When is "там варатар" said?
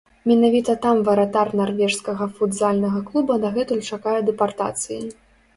0.85-1.51